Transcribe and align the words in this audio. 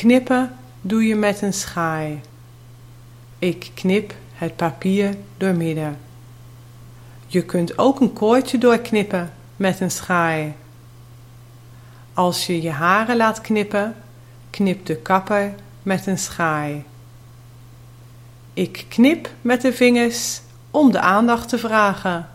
Knippen 0.00 0.56
doe 0.80 1.06
je 1.06 1.14
met 1.14 1.42
een 1.42 1.52
schaai. 1.52 2.20
Ik 3.38 3.70
knip 3.74 4.14
het 4.32 4.56
papier 4.56 5.16
door 5.36 5.54
midden. 5.54 5.98
Je 7.26 7.44
kunt 7.44 7.78
ook 7.78 8.00
een 8.00 8.12
koordje 8.12 8.58
doorknippen 8.58 9.32
met 9.56 9.80
een 9.80 9.90
schaai. 9.90 10.54
Als 12.14 12.46
je 12.46 12.62
je 12.62 12.70
haren 12.70 13.16
laat 13.16 13.40
knippen, 13.40 13.96
knip 14.50 14.86
de 14.86 14.96
kapper 14.96 15.54
met 15.82 16.06
een 16.06 16.18
schaai. 16.18 16.84
Ik 18.54 18.84
knip 18.88 19.30
met 19.40 19.60
de 19.60 19.72
vingers 19.72 20.40
om 20.70 20.92
de 20.92 21.00
aandacht 21.00 21.48
te 21.48 21.58
vragen. 21.58 22.28